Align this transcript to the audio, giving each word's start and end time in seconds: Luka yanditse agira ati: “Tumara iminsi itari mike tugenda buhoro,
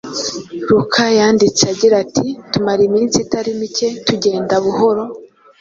Luka 0.67 1.03
yanditse 1.19 1.61
agira 1.73 1.95
ati: 2.05 2.27
“Tumara 2.51 2.81
iminsi 2.89 3.15
itari 3.25 3.51
mike 3.59 3.87
tugenda 4.07 4.53
buhoro, 4.65 5.03